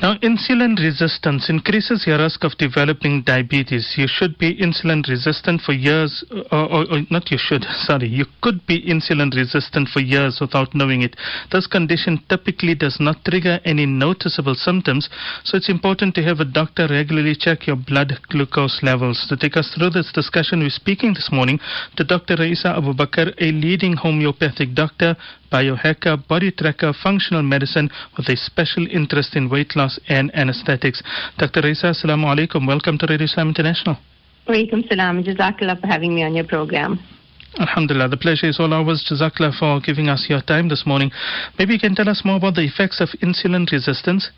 [0.00, 3.94] Now, insulin resistance increases your risk of developing diabetes.
[3.96, 8.06] You should be insulin resistant for years, or, uh, or, or, not you should, sorry,
[8.06, 11.16] you could be insulin resistant for years without knowing it.
[11.50, 15.08] This condition typically does not trigger any noticeable symptoms,
[15.42, 19.26] so it's important to have a doctor regularly check your blood glucose levels.
[19.28, 21.58] To take us through this discussion, we're speaking this morning
[21.96, 22.36] to Dr.
[22.38, 25.16] Raisa Abu Bakr, a leading homeopathic doctor,
[25.50, 31.02] biohacker, body tracker, functional medicine with a special interest in weight loss and anesthetics.
[31.38, 31.60] Dr.
[31.62, 32.66] Raisa, assalamu alaikum.
[32.66, 33.96] Welcome to Radio Islam International.
[34.48, 35.22] Walaikum salam.
[35.22, 36.98] Jazakallah for having me on your program.
[37.58, 39.04] Alhamdulillah, the pleasure is all ours.
[39.10, 41.10] Jazakallah for giving us your time this morning.
[41.58, 44.30] Maybe you can tell us more about the effects of insulin resistance.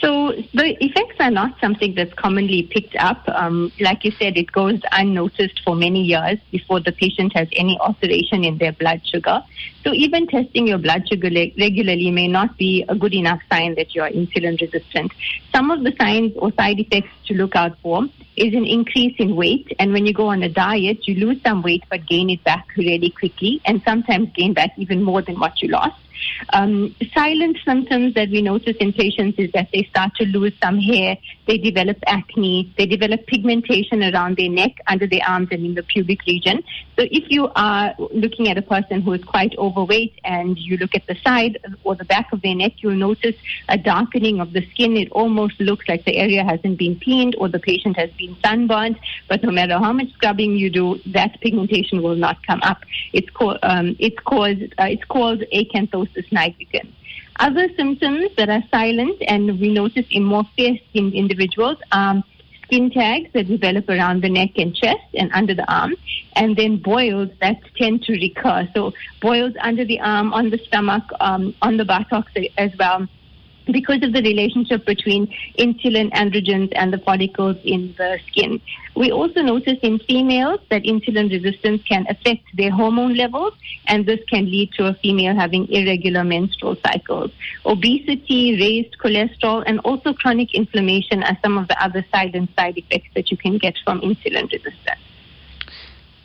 [0.00, 3.22] So the effects are not something that's commonly picked up.
[3.28, 7.78] Um, like you said, it goes unnoticed for many years before the patient has any
[7.80, 9.42] alteration in their blood sugar.
[9.88, 13.94] So even testing your blood sugar regularly may not be a good enough sign that
[13.94, 15.12] you are insulin resistant.
[15.50, 18.04] Some of the signs or side effects to look out for
[18.36, 19.74] is an increase in weight.
[19.78, 22.66] And when you go on a diet, you lose some weight but gain it back
[22.76, 25.96] really quickly and sometimes gain back even more than what you lost.
[26.52, 30.78] Um, silent symptoms that we notice in patients is that they start to lose some
[30.78, 35.74] hair, they develop acne, they develop pigmentation around their neck, under their arms, and in
[35.74, 36.62] the pubic region.
[36.96, 40.94] So if you are looking at a person who is quite overweight and you look
[40.94, 43.36] at the side or the back of their neck, you'll notice
[43.68, 44.96] a darkening of the skin.
[44.96, 48.98] It almost looks like the area hasn't been cleaned or the patient has been sunburned.
[49.28, 52.78] But no matter how much scrubbing you do, that pigmentation will not come up.
[53.12, 56.92] It's called um, it's called uh, it's called acanthosis nigricans.
[57.40, 62.24] Other symptoms that are silent and we notice in more fair-skinned individuals are
[62.68, 65.94] skin tags that develop around the neck and chest and under the arm,
[66.36, 68.68] and then boils that tend to recur.
[68.74, 73.08] So boils under the arm, on the stomach, um, on the buttocks as well
[73.72, 75.26] because of the relationship between
[75.58, 78.60] insulin androgens and the follicles in the skin.
[78.96, 83.54] We also notice in females that insulin resistance can affect their hormone levels,
[83.86, 87.30] and this can lead to a female having irregular menstrual cycles.
[87.64, 92.76] Obesity, raised cholesterol, and also chronic inflammation are some of the other side and side
[92.76, 95.07] effects that you can get from insulin resistance.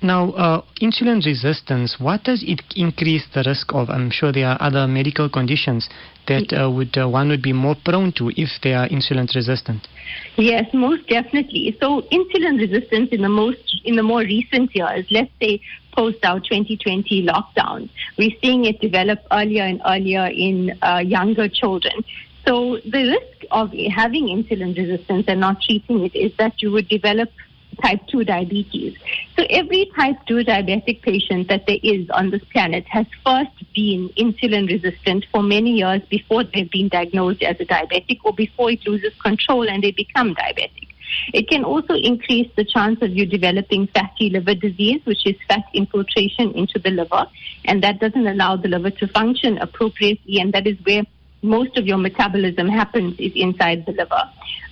[0.00, 3.90] Now, uh, insulin resistance, what does it increase the risk of?
[3.90, 5.88] I'm sure there are other medical conditions
[6.28, 9.88] that uh, would uh, one would be more prone to if they are insulin resistant.
[10.36, 11.76] Yes, most definitely.
[11.80, 15.60] So, insulin resistance in the most in the more recent years, let's say
[15.92, 22.04] post our 2020 lockdown, we're seeing it develop earlier and earlier in uh, younger children.
[22.46, 26.88] So, the risk of having insulin resistance and not treating it is that you would
[26.88, 27.30] develop
[27.82, 28.96] type 2 diabetes.
[29.36, 34.08] So every type 2 diabetic patient that there is on this planet has first been
[34.16, 38.86] insulin resistant for many years before they've been diagnosed as a diabetic or before it
[38.86, 40.88] loses control and they become diabetic.
[41.32, 45.64] It can also increase the chance of you developing fatty liver disease, which is fat
[45.72, 47.26] infiltration into the liver,
[47.64, 51.04] and that doesn't allow the liver to function appropriately, and that is where
[51.42, 54.22] most of your metabolism happens is inside the liver.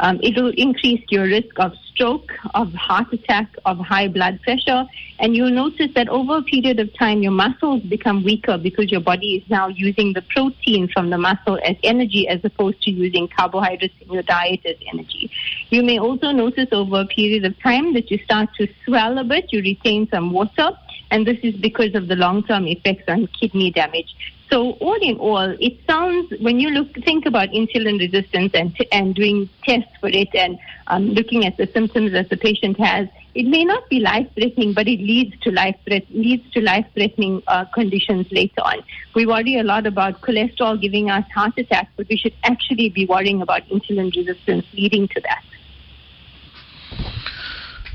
[0.00, 4.84] Um, it will increase your risk of stroke, of heart attack, of high blood pressure,
[5.18, 9.00] and you'll notice that over a period of time, your muscles become weaker because your
[9.00, 13.28] body is now using the protein from the muscle as energy as opposed to using
[13.28, 15.30] carbohydrates in your diet as energy.
[15.70, 19.24] You may also notice over a period of time that you start to swell a
[19.24, 20.76] bit, you retain some water,
[21.10, 24.14] and this is because of the long-term effects on kidney damage.
[24.50, 29.14] So all in all, it sounds when you look think about insulin resistance and and
[29.14, 33.46] doing tests for it and um, looking at the symptoms that the patient has, it
[33.46, 37.42] may not be life threatening, but it leads to life threat leads to life threatening
[37.48, 38.84] uh, conditions later on.
[39.16, 43.04] We worry a lot about cholesterol giving us heart attacks, but we should actually be
[43.04, 45.42] worrying about insulin resistance leading to that.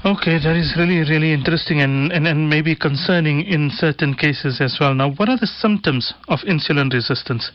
[0.04, 4.78] Okay, that is really, really interesting and, and, and maybe concerning in certain cases as
[4.80, 4.96] well.
[4.96, 7.52] Now, what are the symptoms of insulin resistance?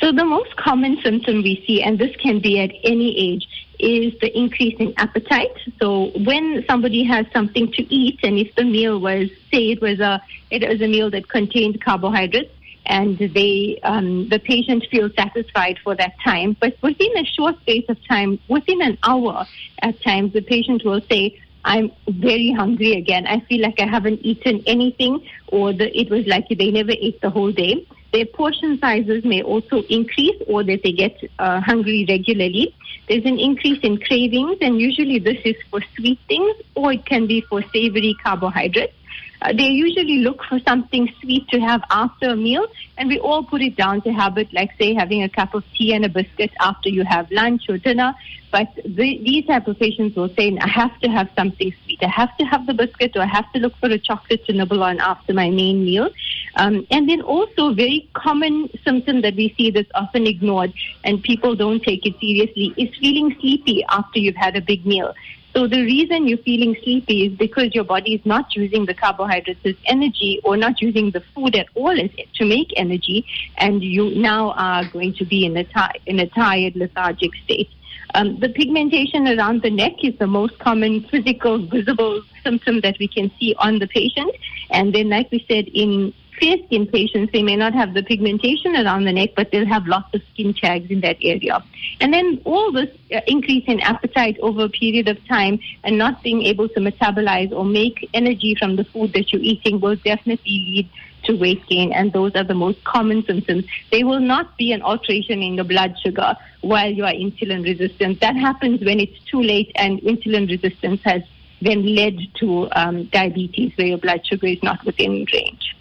[0.00, 3.48] So, the most common symptom we see, and this can be at any age,
[3.80, 5.58] is the increase in appetite.
[5.80, 9.98] So, when somebody has something to eat, and if the meal was, say, it was
[9.98, 12.52] a it was a meal that contained carbohydrates,
[12.86, 16.56] and they um, the patient feels satisfied for that time.
[16.60, 19.46] But within a short space of time, within an hour,
[19.80, 23.26] at times the patient will say, I'm very hungry again.
[23.26, 27.20] I feel like I haven't eaten anything, or the, it was like they never ate
[27.20, 27.86] the whole day.
[28.12, 32.74] Their portion sizes may also increase, or that they get uh, hungry regularly.
[33.08, 37.26] There's an increase in cravings, and usually this is for sweet things, or it can
[37.26, 38.94] be for savory carbohydrates.
[39.42, 42.66] Uh, they usually look for something sweet to have after a meal,
[42.96, 45.92] and we all put it down to habit, like say having a cup of tea
[45.92, 48.14] and a biscuit after you have lunch or dinner.
[48.52, 52.00] But the, these type of patients will say, I have to have something sweet.
[52.02, 54.52] I have to have the biscuit or I have to look for a chocolate to
[54.52, 56.10] nibble on after my main meal.
[56.56, 61.56] Um, and then also very common symptom that we see that's often ignored and people
[61.56, 65.14] don't take it seriously is feeling sleepy after you've had a big meal.
[65.54, 69.60] So the reason you're feeling sleepy is because your body is not using the carbohydrates
[69.64, 73.26] as energy or not using the food at all as to make energy,
[73.58, 77.68] and you now are going to be in a, ti- in a tired, lethargic state.
[78.14, 83.08] Um, the pigmentation around the neck is the most common physical, visible symptom that we
[83.08, 84.34] can see on the patient.
[84.70, 88.74] And then, like we said, in fair skin patients, they may not have the pigmentation
[88.74, 91.62] around the neck, but they'll have lots of skin tags in that area.
[92.00, 96.22] And then all this uh, increase in appetite over a period of time and not
[96.22, 100.58] being able to metabolize or make energy from the food that you're eating will definitely
[100.66, 100.90] lead
[101.24, 103.64] to weight gain, and those are the most common symptoms.
[103.92, 108.20] They will not be an alteration in the blood sugar while you are insulin resistant.
[108.20, 111.22] That happens when it's too late and insulin resistance has
[111.60, 115.76] then led to um, diabetes where your blood sugar is not within range.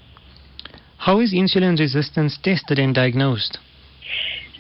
[1.01, 3.57] How is insulin resistance tested and diagnosed?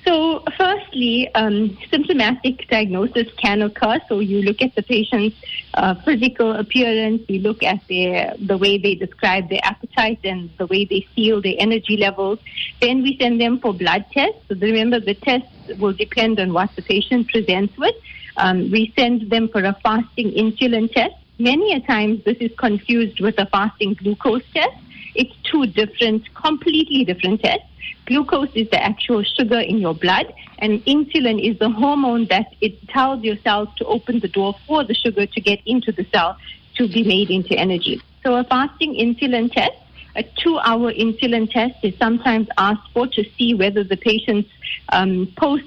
[0.03, 3.99] So, firstly, um, symptomatic diagnosis can occur.
[4.09, 5.35] So, you look at the patient's
[5.75, 10.65] uh, physical appearance, you look at their the way they describe their appetite and the
[10.65, 12.39] way they feel, their energy levels.
[12.81, 14.41] Then we send them for blood tests.
[14.49, 17.93] So, remember, the tests will depend on what the patient presents with.
[18.37, 21.20] Um, we send them for a fasting insulin test.
[21.41, 24.75] Many a times, this is confused with a fasting glucose test.
[25.15, 27.65] It's two different, completely different tests.
[28.05, 32.87] Glucose is the actual sugar in your blood, and insulin is the hormone that it
[32.89, 36.37] tells your cells to open the door for the sugar to get into the cell
[36.75, 37.99] to be made into energy.
[38.21, 39.73] So a fasting insulin test,
[40.15, 44.49] a two-hour insulin test is sometimes asked for to see whether the patient's
[44.89, 45.63] um, post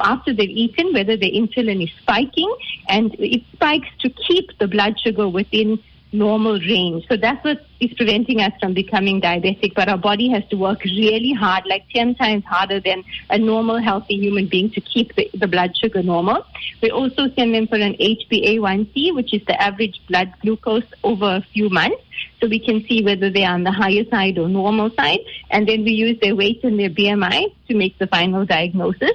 [0.00, 2.52] after they've eaten, whether the insulin is spiking,
[2.88, 7.06] and it spikes to keep the blood sugar within normal range.
[7.08, 9.74] So that's what is preventing us from becoming diabetic.
[9.74, 13.78] But our body has to work really hard, like 10 times harder than a normal,
[13.78, 16.44] healthy human being to keep the, the blood sugar normal.
[16.82, 21.46] We also send them for an HbA1c, which is the average blood glucose over a
[21.52, 22.02] few months.
[22.40, 25.20] So we can see whether they are on the higher side or normal side.
[25.50, 29.12] And then we use their weight and their BMI to make the final diagnosis.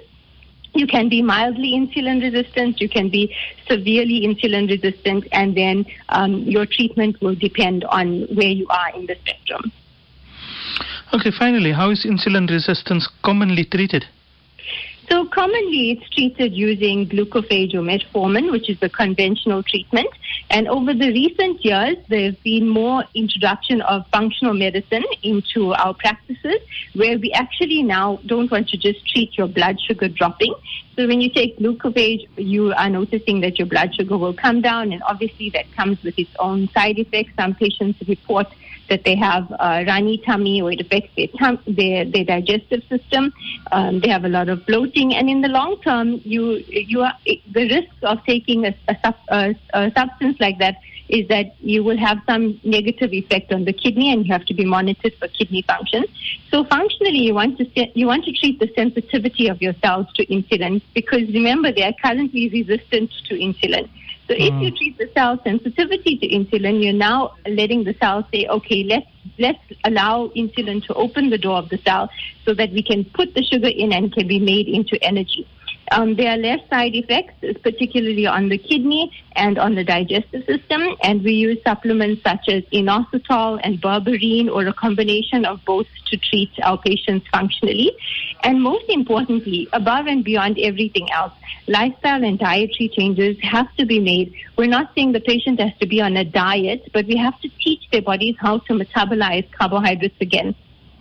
[0.75, 3.33] You can be mildly insulin resistant, you can be
[3.67, 9.05] severely insulin resistant, and then um, your treatment will depend on where you are in
[9.05, 9.71] the spectrum.
[11.13, 14.05] Okay, finally, how is insulin resistance commonly treated?
[15.09, 20.07] So commonly it's treated using glucophage or metformin, which is the conventional treatment.
[20.49, 26.57] And over the recent years, there's been more introduction of functional medicine into our practices
[26.93, 30.55] where we actually now don't want to just treat your blood sugar dropping.
[30.95, 34.91] So when you take glucophage, you are noticing that your blood sugar will come down
[34.91, 37.31] and obviously that comes with its own side effects.
[37.37, 38.47] Some patients report
[38.89, 43.33] that they have uh, runny tummy or it affects their, tum- their, their digestive system.
[43.71, 47.13] Um, they have a lot of bloating, and in the long term, you you are
[47.25, 50.75] the risk of taking a, a, a, a substance like that
[51.09, 54.53] is that you will have some negative effect on the kidney and you have to
[54.53, 56.05] be monitored for kidney function.
[56.49, 60.25] So functionally, you want to you want to treat the sensitivity of your cells to
[60.27, 63.89] insulin because remember they are currently resistant to insulin.
[64.27, 64.39] So mm.
[64.39, 64.77] if you mm.
[64.77, 69.59] treat the cell sensitivity to insulin, you're now letting the cell say, okay, let's let's
[69.83, 72.09] allow insulin to open the door of the cell
[72.45, 75.47] so that we can put the sugar in and can be made into energy.
[75.91, 80.95] Um, there are less side effects, particularly on the kidney and on the digestive system,
[81.03, 86.17] and we use supplements such as inositol and berberine or a combination of both to
[86.17, 87.95] treat our patients functionally.
[88.43, 91.33] And most importantly, above and beyond everything else,
[91.67, 94.33] lifestyle and dietary changes have to be made.
[94.57, 97.49] We're not saying the patient has to be on a diet, but we have to
[97.59, 100.55] teach their bodies how to metabolize carbohydrates again.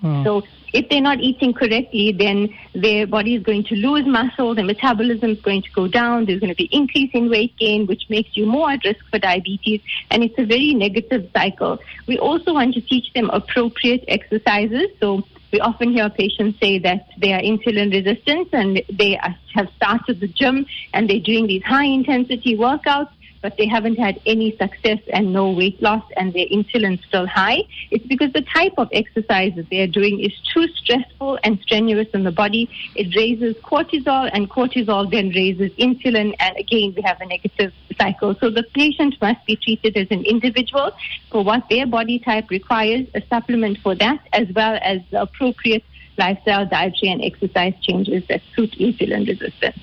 [0.05, 0.23] Mm.
[0.23, 0.43] So
[0.75, 5.31] if they're not eating correctly, then their body is going to lose muscle, their metabolism
[5.31, 8.37] is going to go down, there's going to be increase in weight gain, which makes
[8.37, 9.81] you more at risk for diabetes,
[10.11, 11.79] and it's a very negative cycle.
[12.07, 14.89] We also want to teach them appropriate exercises.
[15.01, 19.69] So we often hear patients say that they are insulin resistant and they are, have
[19.77, 23.11] started the gym and they're doing these high intensity workouts
[23.45, 27.59] but they haven't had any success and no weight loss and their insulin's still high,
[27.91, 32.23] it's because the type of exercise that they're doing is too stressful and strenuous on
[32.23, 32.71] the body.
[32.97, 38.35] It raises cortisol and cortisol then raises insulin and again we have a negative cycle.
[38.41, 40.93] So the patient must be treated as an individual
[41.31, 45.85] for what their body type requires, a supplement for that as well as the appropriate
[46.17, 49.79] lifestyle, dietary and exercise changes that suit insulin resistance.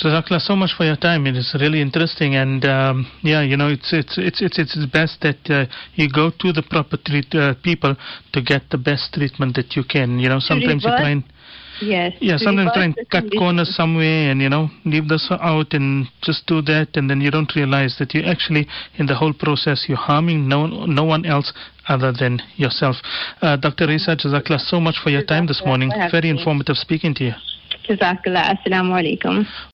[0.00, 1.26] Jazakallah so much for your time.
[1.26, 5.20] It is really interesting, and um, yeah, you know, it's it's it's it's it's best
[5.20, 7.94] that uh, you go to the proper treat, uh, people
[8.32, 10.18] to get the best treatment that you can.
[10.18, 11.24] You know, sometimes you try and
[11.82, 12.12] Yes.
[12.20, 13.38] yeah, sometimes try and cut condition.
[13.38, 17.30] corners somewhere, and you know, leave this out and just do that, and then you
[17.30, 21.52] don't realize that you actually, in the whole process, you're harming no no one else
[21.88, 22.96] other than yourself.
[23.40, 23.86] Uh, Dr.
[23.86, 25.90] Raisa, Jazakallah so much for your time this morning.
[26.10, 27.32] Very informative speaking to you.
[27.88, 28.54] Jazakallah.
[28.54, 29.46] Assalamu alaikum.